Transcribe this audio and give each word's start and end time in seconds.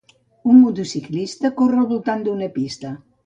Un 0.51 0.55
motociclista 0.61 1.53
corre 1.61 1.79
al 1.83 1.87
voltant 1.93 2.27
d'una 2.29 2.51
pista. 2.59 2.95